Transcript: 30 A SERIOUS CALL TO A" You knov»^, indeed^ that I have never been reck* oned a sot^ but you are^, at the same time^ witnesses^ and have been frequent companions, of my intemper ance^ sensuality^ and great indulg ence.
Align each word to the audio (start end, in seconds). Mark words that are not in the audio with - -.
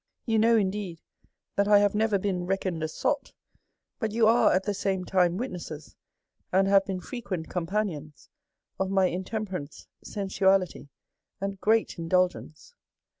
30 0.01 0.01
A 0.01 0.01
SERIOUS 0.01 0.23
CALL 0.23 0.23
TO 0.23 0.31
A" 0.31 0.33
You 0.33 0.63
knov»^, 0.63 0.71
indeed^ 0.95 0.99
that 1.57 1.67
I 1.67 1.77
have 1.77 1.93
never 1.93 2.17
been 2.17 2.45
reck* 2.47 2.61
oned 2.65 2.81
a 2.81 2.85
sot^ 2.87 3.33
but 3.99 4.11
you 4.13 4.23
are^, 4.25 4.55
at 4.55 4.63
the 4.63 4.73
same 4.73 5.05
time^ 5.05 5.37
witnesses^ 5.37 5.93
and 6.51 6.67
have 6.67 6.87
been 6.87 7.01
frequent 7.01 7.49
companions, 7.51 8.31
of 8.79 8.89
my 8.89 9.07
intemper 9.07 9.51
ance^ 9.61 9.85
sensuality^ 10.03 10.89
and 11.39 11.61
great 11.61 11.97
indulg 11.99 12.33
ence. 12.35 12.73